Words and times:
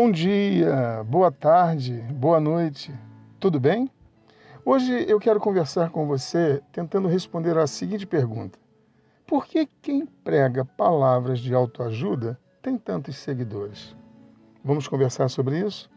Bom 0.00 0.12
dia, 0.12 1.02
boa 1.08 1.28
tarde, 1.32 1.94
boa 2.12 2.38
noite, 2.38 2.94
tudo 3.40 3.58
bem? 3.58 3.90
Hoje 4.64 5.04
eu 5.10 5.18
quero 5.18 5.40
conversar 5.40 5.90
com 5.90 6.06
você 6.06 6.62
tentando 6.70 7.08
responder 7.08 7.58
à 7.58 7.66
seguinte 7.66 8.06
pergunta: 8.06 8.56
Por 9.26 9.44
que 9.44 9.66
quem 9.82 10.06
prega 10.06 10.64
palavras 10.64 11.40
de 11.40 11.52
autoajuda 11.52 12.38
tem 12.62 12.78
tantos 12.78 13.16
seguidores? 13.16 13.96
Vamos 14.62 14.86
conversar 14.86 15.28
sobre 15.28 15.58
isso? 15.66 15.90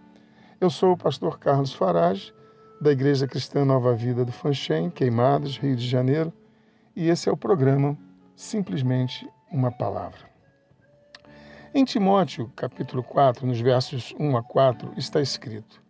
Eu 0.59 0.71
sou 0.71 0.93
o 0.93 0.97
pastor 0.97 1.37
Carlos 1.37 1.71
Farage, 1.71 2.33
da 2.81 2.91
Igreja 2.91 3.27
Cristã 3.27 3.63
Nova 3.63 3.93
Vida 3.93 4.25
do 4.25 4.31
Fanchen, 4.31 4.89
Queimados, 4.89 5.57
Rio 5.59 5.75
de 5.75 5.87
Janeiro, 5.87 6.33
e 6.95 7.07
esse 7.07 7.29
é 7.29 7.31
o 7.31 7.37
programa 7.37 7.95
Simplesmente 8.35 9.29
uma 9.51 9.71
Palavra. 9.71 10.31
Em 11.73 11.85
Timóteo, 11.85 12.52
capítulo 12.53 13.02
4, 13.02 13.48
nos 13.48 13.61
versos 13.61 14.13
1 14.20 14.35
a 14.35 14.43
4, 14.43 14.91
está 14.98 15.21
escrito: 15.21 15.81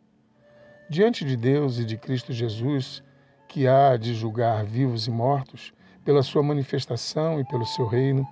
Diante 0.88 1.26
de 1.26 1.36
Deus 1.36 1.80
e 1.80 1.84
de 1.84 1.98
Cristo 1.98 2.32
Jesus, 2.32 3.02
que 3.48 3.68
há 3.68 3.98
de 3.98 4.14
julgar 4.14 4.64
vivos 4.64 5.08
e 5.08 5.10
mortos, 5.10 5.74
pela 6.06 6.22
sua 6.22 6.44
manifestação 6.44 7.40
e 7.40 7.46
pelo 7.46 7.66
seu 7.66 7.88
reino, 7.88 8.28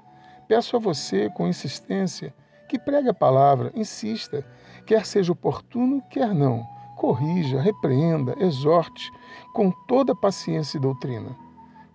peço 0.48 0.76
a 0.76 0.80
você 0.80 1.27
com 1.31 1.48
insistência 1.48 2.31
que 2.67 2.77
pregue 2.77 3.09
a 3.09 3.16
palavra, 3.16 3.71
insista, 3.73 4.45
quer 4.85 5.04
seja 5.04 5.31
oportuno, 5.31 6.04
quer 6.12 6.35
não, 6.35 6.63
corrija, 6.98 7.60
repreenda, 7.60 8.35
exorte, 8.38 9.12
com 9.55 9.71
toda 9.88 10.13
paciência 10.16 10.77
e 10.77 10.82
doutrina. 10.82 11.35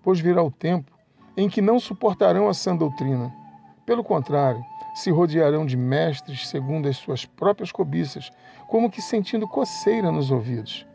Pois 0.02 0.18
virá 0.18 0.42
o 0.42 0.50
tempo 0.50 0.90
em 1.36 1.48
que 1.48 1.62
não 1.62 1.78
suportarão 1.78 2.48
a 2.48 2.54
sã 2.54 2.74
doutrina. 2.74 3.43
Pelo 3.86 4.02
contrário, 4.02 4.64
se 4.94 5.10
rodearão 5.10 5.66
de 5.66 5.76
mestres 5.76 6.48
segundo 6.48 6.88
as 6.88 6.96
suas 6.96 7.24
próprias 7.24 7.70
cobiças, 7.70 8.30
como 8.66 8.90
que 8.90 9.02
sentindo 9.02 9.46
coceira 9.46 10.10
nos 10.10 10.30
ouvidos. 10.30 10.86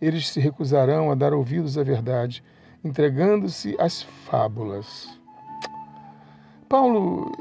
Eles 0.00 0.28
se 0.28 0.40
recusarão 0.40 1.10
a 1.10 1.14
dar 1.14 1.34
ouvidos 1.34 1.76
à 1.76 1.82
verdade, 1.82 2.42
entregando-se 2.84 3.76
às 3.78 4.02
fábulas. 4.02 5.20
Paulo 6.68 7.32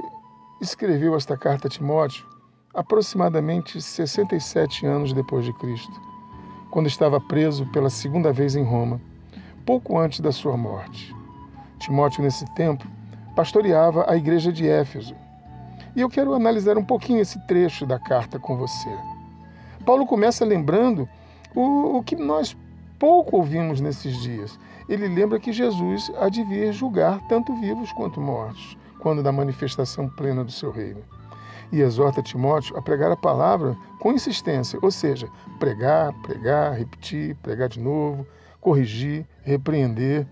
escreveu 0.60 1.16
esta 1.16 1.38
carta 1.38 1.68
a 1.68 1.72
Timóteo 1.72 2.26
aproximadamente 2.74 3.82
67 3.82 4.86
anos 4.86 5.14
depois 5.14 5.46
de 5.46 5.54
Cristo, 5.54 6.00
quando 6.70 6.88
estava 6.88 7.20
preso 7.20 7.66
pela 7.72 7.90
segunda 7.90 8.32
vez 8.32 8.56
em 8.56 8.64
Roma, 8.64 9.02
pouco 9.66 9.98
antes 9.98 10.20
da 10.20 10.32
sua 10.32 10.56
morte. 10.56 11.16
Timóteo, 11.80 12.24
nesse 12.24 12.46
tempo, 12.54 12.88
pastoreava 13.38 14.04
a 14.10 14.18
igreja 14.18 14.52
de 14.52 14.68
Éfeso, 14.68 15.16
e 15.96 16.02
eu 16.02 16.10
quero 16.10 16.34
analisar 16.34 16.76
um 16.76 16.84
pouquinho 16.84 17.22
esse 17.22 17.40
trecho 17.46 17.86
da 17.86 18.00
carta 18.00 18.40
com 18.40 18.58
você. 18.58 18.90
Paulo 19.86 20.08
começa 20.08 20.44
lembrando 20.44 21.08
o, 21.54 21.98
o 21.98 22.04
que 22.04 22.16
nós 22.16 22.58
pouco 22.98 23.38
ouvimos 23.38 23.80
nesses 23.80 24.20
dias. 24.24 24.60
Ele 24.90 25.08
lembra 25.08 25.40
que 25.40 25.54
Jesus 25.54 26.12
há 26.18 26.28
julgar 26.72 27.20
tanto 27.28 27.56
vivos 27.62 27.92
quanto 27.92 28.20
mortos, 28.20 28.76
quando 29.02 29.22
da 29.22 29.32
manifestação 29.32 30.10
plena 30.10 30.44
do 30.44 30.52
seu 30.52 30.72
reino. 30.72 31.04
E 31.72 31.82
exorta 31.82 32.24
Timóteo 32.24 32.76
a 32.76 32.82
pregar 32.82 33.12
a 33.12 33.16
palavra 33.18 33.78
com 34.00 34.14
insistência, 34.14 34.80
ou 34.82 34.90
seja, 34.90 35.30
pregar, 35.60 36.12
pregar, 36.24 36.74
repetir, 36.74 37.36
pregar 37.36 37.70
de 37.70 37.80
novo, 37.80 38.26
corrigir, 38.60 39.28
repreender. 39.44 40.26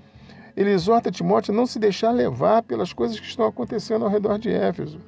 Ele 0.56 0.72
exorta 0.72 1.12
Timóteo 1.12 1.54
a 1.54 1.58
não 1.58 1.66
se 1.66 1.80
deixar 1.80 2.12
levar 2.12 2.64
pelas 2.64 2.94
coisas 2.94 3.20
que 3.20 3.28
estão 3.28 3.46
acontecendo 3.46 4.06
ao 4.06 4.12
redor 4.12 4.38
de 4.40 4.50
Éfeso 4.50 5.00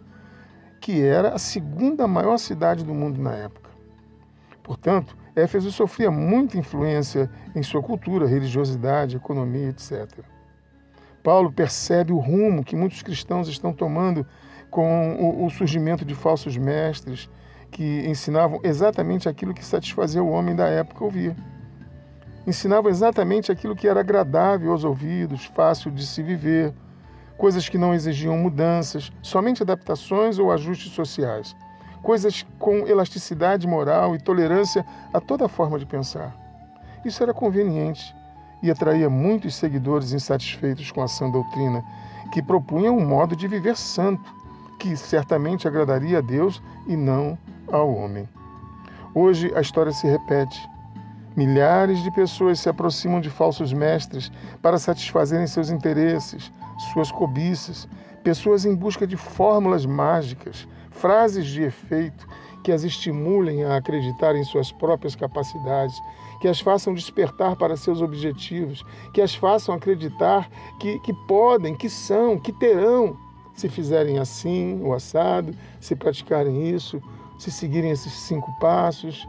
que 0.80 1.02
era 1.02 1.34
a 1.34 1.38
segunda 1.38 2.08
maior 2.08 2.38
cidade 2.38 2.84
do 2.84 2.94
mundo 2.94 3.22
na 3.22 3.34
época. 3.34 3.70
Portanto, 4.64 5.18
Éfeso 5.36 5.72
sofria 5.72 6.10
muita 6.10 6.58
influência 6.58 7.30
em 7.56 7.64
sua 7.64 7.82
cultura, 7.82 8.28
religiosidade, 8.28 9.16
economia, 9.16 9.70
etc. 9.70 10.08
Paulo 11.24 11.52
percebe 11.52 12.12
o 12.12 12.18
rumo 12.18 12.64
que 12.64 12.76
muitos 12.76 13.02
cristãos 13.02 13.48
estão 13.48 13.74
tomando 13.74 14.26
com 14.70 15.44
o 15.44 15.50
surgimento 15.50 16.04
de 16.04 16.16
falsos 16.16 16.58
mestres 16.58 17.30
que 17.72 18.08
ensinavam 18.08 18.60
exatamente 18.64 19.28
aquilo 19.30 19.54
que 19.54 19.64
satisfazia 19.64 20.24
o 20.24 20.30
homem 20.30 20.56
da 20.56 20.68
época 20.68 21.04
ouvir. 21.04 21.36
Ensinavam 22.48 22.90
exatamente 22.90 23.52
aquilo 23.52 23.76
que 23.76 23.90
era 23.90 24.00
agradável 24.00 24.72
aos 24.72 24.86
ouvidos, 24.86 25.44
fácil 25.48 25.92
de 25.92 26.08
se 26.08 26.24
viver, 26.24 26.74
coisas 27.38 27.68
que 27.68 27.78
não 27.78 27.94
exigiam 27.94 28.38
mudanças, 28.38 29.12
somente 29.22 29.64
adaptações 29.64 30.40
ou 30.40 30.50
ajustes 30.50 30.94
sociais, 30.94 31.54
coisas 32.02 32.46
com 32.58 32.88
elasticidade 32.88 33.68
moral 33.68 34.16
e 34.16 34.20
tolerância 34.20 34.86
a 35.14 35.20
toda 35.20 35.50
forma 35.50 35.78
de 35.78 35.86
pensar. 35.86 36.34
Isso 37.04 37.22
era 37.22 37.34
conveniente 37.34 38.16
e 38.64 38.72
atraía 38.72 39.10
muitos 39.10 39.54
seguidores 39.54 40.14
insatisfeitos 40.14 40.90
com 40.90 41.04
a 41.04 41.08
sã 41.10 41.30
doutrina, 41.30 41.84
que 42.32 42.42
propunham 42.42 42.98
um 42.98 43.06
modo 43.06 43.36
de 43.36 43.46
viver 43.46 43.76
santo, 43.76 44.34
que 44.80 44.96
certamente 44.96 45.68
agradaria 45.68 46.20
a 46.20 46.22
Deus 46.22 46.64
e 46.88 46.96
não 46.96 47.38
ao 47.70 47.94
homem. 47.94 48.28
Hoje 49.14 49.52
a 49.54 49.60
história 49.60 49.92
se 49.92 50.08
repete. 50.08 50.77
Milhares 51.38 52.02
de 52.02 52.10
pessoas 52.10 52.60
se 52.60 52.68
aproximam 52.68 53.22
de 53.22 53.30
falsos 53.30 53.72
mestres 53.72 54.32
para 54.60 54.80
satisfazerem 54.80 55.46
seus 55.46 55.70
interesses, 55.70 56.52
suas 56.92 57.12
cobiças, 57.12 57.88
pessoas 58.24 58.66
em 58.66 58.74
busca 58.74 59.06
de 59.06 59.16
fórmulas 59.16 59.86
mágicas, 59.86 60.68
frases 60.90 61.46
de 61.46 61.62
efeito 61.62 62.28
que 62.64 62.72
as 62.72 62.84
estimulem 62.84 63.64
a 63.64 63.78
acreditar 63.78 64.36
em 64.36 64.44
suas 64.44 64.72
próprias 64.72 65.16
capacidades, 65.16 65.96
que 66.42 66.48
as 66.48 66.60
façam 66.60 66.92
despertar 66.96 67.56
para 67.56 67.78
seus 67.78 68.02
objetivos, 68.02 68.84
que 69.14 69.22
as 69.22 69.36
façam 69.36 69.76
acreditar 69.76 70.50
que, 70.80 71.00
que 71.02 71.14
podem, 71.28 71.76
que 71.76 71.88
são, 71.88 72.40
que 72.40 72.52
terão, 72.52 73.16
se 73.54 73.70
fizerem 73.70 74.18
assim, 74.18 74.82
o 74.82 74.92
assado, 74.92 75.54
se 75.80 75.96
praticarem 75.96 76.68
isso, 76.68 77.00
se 77.38 77.52
seguirem 77.52 77.92
esses 77.92 78.12
cinco 78.12 78.52
passos. 78.60 79.28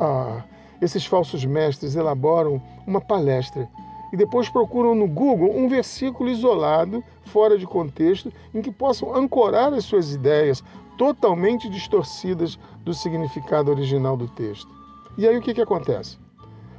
Ah, 0.00 0.42
esses 0.84 1.06
falsos 1.06 1.44
mestres 1.44 1.96
elaboram 1.96 2.60
uma 2.86 3.00
palestra 3.00 3.68
e 4.12 4.16
depois 4.16 4.48
procuram 4.48 4.94
no 4.94 5.08
Google 5.08 5.56
um 5.56 5.66
versículo 5.66 6.28
isolado, 6.30 7.02
fora 7.24 7.58
de 7.58 7.66
contexto, 7.66 8.32
em 8.54 8.60
que 8.60 8.70
possam 8.70 9.16
ancorar 9.16 9.72
as 9.72 9.84
suas 9.84 10.14
ideias 10.14 10.62
totalmente 10.96 11.68
distorcidas 11.68 12.58
do 12.84 12.94
significado 12.94 13.70
original 13.70 14.16
do 14.16 14.28
texto. 14.28 14.68
E 15.18 15.26
aí 15.26 15.36
o 15.36 15.40
que, 15.40 15.54
que 15.54 15.62
acontece? 15.62 16.18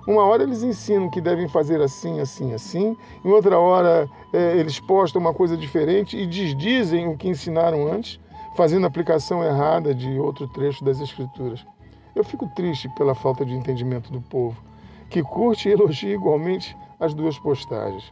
Uma 0.07 0.23
hora 0.23 0.43
eles 0.43 0.61
ensinam 0.61 1.09
que 1.09 1.19
devem 1.19 1.47
fazer 1.47 1.81
assim, 1.81 2.19
assim, 2.19 2.53
assim, 2.53 2.95
em 3.23 3.29
outra 3.29 3.57
hora 3.57 4.07
é, 4.31 4.55
eles 4.55 4.79
postam 4.79 5.19
uma 5.19 5.33
coisa 5.33 5.57
diferente 5.57 6.15
e 6.15 6.27
desdizem 6.27 7.07
o 7.07 7.17
que 7.17 7.27
ensinaram 7.27 7.91
antes, 7.91 8.19
fazendo 8.55 8.85
aplicação 8.85 9.43
errada 9.43 9.95
de 9.95 10.19
outro 10.19 10.47
trecho 10.47 10.85
das 10.85 11.01
Escrituras. 11.01 11.65
Eu 12.15 12.23
fico 12.23 12.47
triste 12.55 12.87
pela 12.95 13.13
falta 13.13 13.45
de 13.45 13.53
entendimento 13.53 14.09
do 14.09 14.21
povo, 14.21 14.55
que 15.09 15.21
curte 15.21 15.67
e 15.67 15.73
elogia 15.73 16.15
igualmente 16.15 16.75
as 16.97 17.13
duas 17.13 17.37
postagens. 17.37 18.11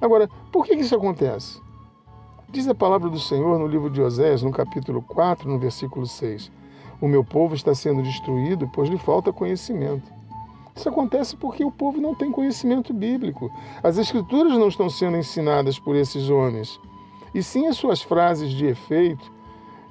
Agora, 0.00 0.28
por 0.50 0.64
que 0.64 0.74
isso 0.74 0.96
acontece? 0.96 1.60
Diz 2.48 2.66
a 2.66 2.74
palavra 2.74 3.10
do 3.10 3.20
Senhor 3.20 3.58
no 3.58 3.66
livro 3.66 3.90
de 3.90 4.00
Oséias, 4.00 4.42
no 4.42 4.50
capítulo 4.50 5.02
4, 5.02 5.50
no 5.50 5.58
versículo 5.58 6.06
6. 6.06 6.50
O 7.02 7.06
meu 7.06 7.22
povo 7.22 7.54
está 7.54 7.74
sendo 7.74 8.02
destruído, 8.02 8.66
pois 8.72 8.88
lhe 8.88 8.96
falta 8.96 9.30
conhecimento. 9.30 10.10
Isso 10.74 10.88
acontece 10.88 11.36
porque 11.36 11.62
o 11.62 11.70
povo 11.70 12.00
não 12.00 12.14
tem 12.14 12.32
conhecimento 12.32 12.94
bíblico. 12.94 13.50
As 13.82 13.98
escrituras 13.98 14.52
não 14.54 14.68
estão 14.68 14.88
sendo 14.88 15.18
ensinadas 15.18 15.78
por 15.78 15.94
esses 15.94 16.30
homens. 16.30 16.80
E 17.34 17.42
sim 17.42 17.66
as 17.66 17.76
suas 17.76 18.00
frases 18.00 18.52
de 18.52 18.66
efeito, 18.66 19.30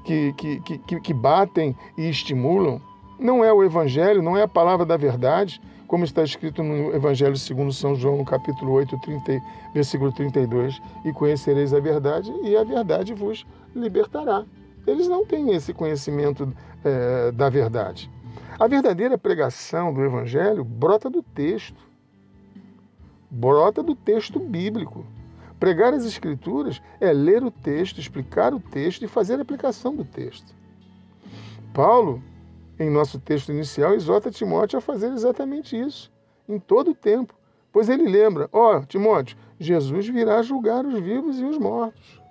que, 0.04 0.34
que, 0.34 0.60
que, 0.60 1.00
que 1.02 1.14
batem 1.14 1.76
e 1.98 2.10
estimulam, 2.10 2.82
não 3.20 3.44
é 3.44 3.52
o 3.52 3.64
Evangelho, 3.64 4.22
não 4.22 4.38
é 4.38 4.44
a 4.44 4.48
palavra 4.48 4.86
da 4.86 4.98
verdade, 4.98 5.62
como 5.88 6.04
está 6.04 6.24
escrito 6.24 6.62
no 6.62 6.94
Evangelho 6.94 7.38
segundo 7.38 7.72
São 7.72 7.96
João, 7.96 8.18
no 8.18 8.26
capítulo 8.26 8.74
8, 8.74 9.00
30, 9.00 9.42
versículo 9.74 10.12
32, 10.12 10.82
e 11.06 11.14
conhecereis 11.14 11.74
a 11.74 11.80
verdade, 11.80 12.32
e 12.44 12.56
a 12.56 12.64
verdade 12.64 13.14
vos 13.14 13.46
libertará. 13.76 14.46
Eles 14.86 15.08
não 15.08 15.26
têm 15.26 15.54
esse 15.54 15.74
conhecimento 15.74 16.54
é, 16.84 17.32
da 17.32 17.50
verdade. 17.50 18.10
A 18.60 18.68
verdadeira 18.68 19.18
pregação 19.18 19.94
do 19.94 20.04
Evangelho 20.04 20.64
brota 20.64 21.10
do 21.10 21.22
texto, 21.22 21.80
brota 23.30 23.84
do 23.84 23.96
texto 23.96 24.40
bíblico. 24.40 25.06
Pregar 25.60 25.94
as 25.94 26.06
Escrituras 26.06 26.82
é 27.00 27.12
ler 27.12 27.44
o 27.44 27.52
texto, 27.52 28.00
explicar 28.00 28.54
o 28.54 28.60
texto 28.60 29.04
e 29.04 29.08
fazer 29.08 29.40
a 29.40 29.42
aplicação 29.42 29.96
do 29.96 30.06
texto. 30.06 30.56
Paulo 31.74 32.22
em 32.80 32.90
nosso 32.90 33.20
texto 33.20 33.52
inicial, 33.52 33.94
exorta 33.94 34.32
Timóteo 34.32 34.78
a 34.78 34.82
fazer 34.82 35.12
exatamente 35.12 35.80
isso, 35.80 36.12
em 36.48 36.60
todo 36.60 36.92
o 36.92 36.96
tempo. 36.96 37.34
Pois 37.72 37.90
ele 37.90 38.08
lembra: 38.08 38.50
ó, 38.52 38.78
oh, 38.78 38.86
Timóteo, 38.86 39.38
Jesus 39.60 40.08
virá 40.08 40.42
julgar 40.42 40.86
os 40.86 41.00
vivos 41.00 41.40
e 41.40 41.44
os 41.44 41.58
mortos. 41.58 42.22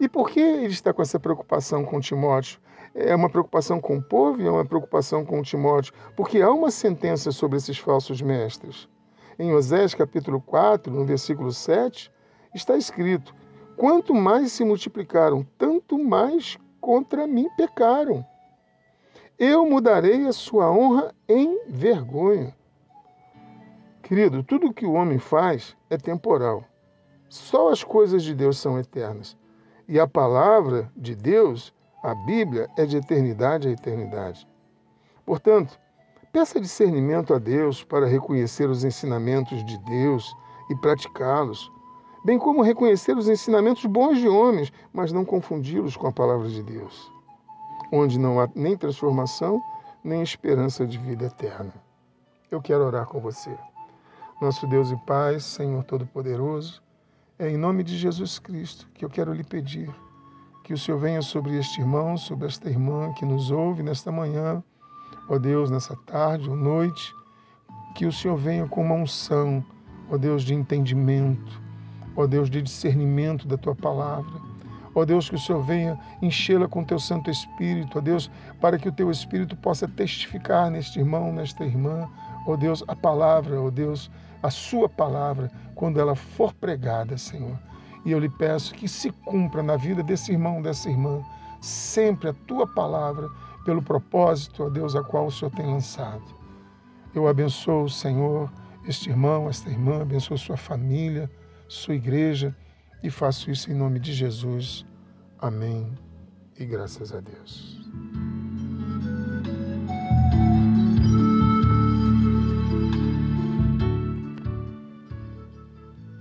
E 0.00 0.08
por 0.08 0.30
que 0.30 0.40
ele 0.40 0.72
está 0.72 0.92
com 0.92 1.02
essa 1.02 1.18
preocupação 1.18 1.84
com 1.84 2.00
Timóteo 2.00 2.60
é 2.94 3.14
uma 3.14 3.28
preocupação 3.28 3.80
com 3.80 3.96
o 3.96 4.02
povo 4.02 4.40
e 4.40 4.46
é 4.46 4.50
uma 4.50 4.64
preocupação 4.64 5.24
com 5.24 5.42
Timóteo, 5.42 5.92
porque 6.16 6.40
há 6.40 6.50
uma 6.50 6.70
sentença 6.70 7.30
sobre 7.32 7.58
esses 7.58 7.78
falsos 7.78 8.22
mestres. 8.22 8.88
Em 9.38 9.52
Osés 9.52 9.94
capítulo 9.94 10.40
4, 10.40 10.92
no 10.92 11.04
versículo 11.04 11.52
7, 11.52 12.10
está 12.54 12.76
escrito: 12.76 13.34
Quanto 13.76 14.14
mais 14.14 14.52
se 14.52 14.64
multiplicaram, 14.64 15.46
tanto 15.56 15.98
mais 15.98 16.58
contra 16.80 17.26
mim 17.26 17.48
pecaram. 17.56 18.24
Eu 19.40 19.64
mudarei 19.64 20.26
a 20.26 20.32
sua 20.32 20.68
honra 20.68 21.14
em 21.28 21.60
vergonha. 21.68 22.52
Querido, 24.02 24.42
tudo 24.42 24.74
que 24.74 24.84
o 24.84 24.94
homem 24.94 25.20
faz 25.20 25.76
é 25.88 25.96
temporal. 25.96 26.64
Só 27.28 27.68
as 27.68 27.84
coisas 27.84 28.24
de 28.24 28.34
Deus 28.34 28.58
são 28.58 28.80
eternas. 28.80 29.36
E 29.86 30.00
a 30.00 30.08
palavra 30.08 30.90
de 30.96 31.14
Deus, 31.14 31.72
a 32.02 32.16
Bíblia, 32.16 32.68
é 32.76 32.84
de 32.84 32.96
eternidade 32.96 33.68
a 33.68 33.70
eternidade. 33.70 34.44
Portanto, 35.24 35.78
peça 36.32 36.60
discernimento 36.60 37.32
a 37.32 37.38
Deus 37.38 37.84
para 37.84 38.08
reconhecer 38.08 38.68
os 38.68 38.82
ensinamentos 38.82 39.64
de 39.64 39.78
Deus 39.84 40.34
e 40.68 40.74
praticá-los, 40.74 41.70
bem 42.24 42.40
como 42.40 42.60
reconhecer 42.60 43.16
os 43.16 43.28
ensinamentos 43.28 43.86
bons 43.86 44.18
de 44.18 44.28
homens, 44.28 44.72
mas 44.92 45.12
não 45.12 45.24
confundi-los 45.24 45.96
com 45.96 46.08
a 46.08 46.12
palavra 46.12 46.48
de 46.48 46.60
Deus, 46.60 47.08
onde 47.92 48.18
não 48.18 48.40
há 48.40 48.48
nem 48.54 48.76
transformação, 48.76 49.60
nem 50.04 50.22
esperança 50.22 50.86
de 50.86 50.98
vida 50.98 51.26
eterna. 51.26 51.72
Eu 52.50 52.60
quero 52.60 52.84
orar 52.84 53.06
com 53.06 53.20
você. 53.20 53.56
Nosso 54.40 54.66
Deus 54.66 54.90
e 54.90 54.96
Pai, 55.04 55.40
Senhor 55.40 55.82
Todo-Poderoso, 55.84 56.82
é 57.38 57.48
em 57.48 57.56
nome 57.56 57.82
de 57.82 57.96
Jesus 57.96 58.38
Cristo 58.38 58.88
que 58.94 59.04
eu 59.04 59.10
quero 59.10 59.32
lhe 59.32 59.44
pedir 59.44 59.92
que 60.68 60.74
o 60.74 60.78
Senhor 60.78 60.98
venha 60.98 61.22
sobre 61.22 61.56
este 61.56 61.80
irmão, 61.80 62.14
sobre 62.18 62.46
esta 62.46 62.68
irmã 62.68 63.10
que 63.14 63.24
nos 63.24 63.50
ouve 63.50 63.82
nesta 63.82 64.12
manhã, 64.12 64.62
ó 65.26 65.38
Deus, 65.38 65.70
nessa 65.70 65.96
tarde 66.04 66.50
ou 66.50 66.54
noite, 66.54 67.14
que 67.94 68.04
o 68.04 68.12
Senhor 68.12 68.36
venha 68.36 68.68
com 68.68 68.82
uma 68.82 68.94
unção, 68.94 69.64
ó 70.10 70.18
Deus, 70.18 70.42
de 70.42 70.52
entendimento, 70.52 71.58
ó 72.14 72.26
Deus, 72.26 72.50
de 72.50 72.60
discernimento 72.60 73.48
da 73.48 73.56
tua 73.56 73.74
palavra. 73.74 74.47
Ó 74.94 75.04
Deus, 75.04 75.28
que 75.28 75.36
o 75.36 75.38
Senhor 75.38 75.62
venha 75.62 75.98
enchê-la 76.22 76.66
com 76.66 76.84
teu 76.84 76.98
Santo 76.98 77.30
Espírito, 77.30 77.98
ó 77.98 78.00
Deus, 78.00 78.30
para 78.60 78.78
que 78.78 78.88
o 78.88 78.92
teu 78.92 79.10
Espírito 79.10 79.56
possa 79.56 79.86
testificar 79.86 80.70
neste 80.70 80.98
irmão, 80.98 81.32
nesta 81.32 81.64
irmã, 81.64 82.08
ó 82.46 82.56
Deus, 82.56 82.82
a 82.88 82.96
palavra, 82.96 83.60
ó 83.60 83.70
Deus, 83.70 84.10
a 84.42 84.50
sua 84.50 84.88
palavra, 84.88 85.50
quando 85.74 86.00
ela 86.00 86.14
for 86.14 86.52
pregada, 86.54 87.18
Senhor. 87.18 87.58
E 88.04 88.12
eu 88.12 88.18
lhe 88.18 88.28
peço 88.28 88.74
que 88.74 88.88
se 88.88 89.10
cumpra 89.10 89.62
na 89.62 89.76
vida 89.76 90.02
desse 90.02 90.32
irmão, 90.32 90.62
dessa 90.62 90.88
irmã, 90.88 91.22
sempre 91.60 92.30
a 92.30 92.34
tua 92.46 92.66
palavra, 92.66 93.28
pelo 93.64 93.82
propósito, 93.82 94.64
ó 94.64 94.70
Deus, 94.70 94.96
a 94.96 95.02
qual 95.02 95.26
o 95.26 95.30
Senhor 95.30 95.50
tem 95.50 95.66
lançado. 95.66 96.22
Eu 97.14 97.28
abençoo, 97.28 97.88
Senhor, 97.88 98.50
este 98.86 99.10
irmão, 99.10 99.48
esta 99.48 99.68
irmã, 99.68 100.02
abençoo 100.02 100.38
sua 100.38 100.56
família, 100.56 101.30
sua 101.68 101.94
igreja 101.94 102.56
e 103.02 103.10
faço 103.10 103.50
isso 103.50 103.70
em 103.70 103.74
nome 103.74 103.98
de 103.98 104.12
Jesus. 104.12 104.84
Amém. 105.38 105.96
E 106.58 106.64
graças 106.64 107.12
a 107.12 107.20
Deus. 107.20 107.87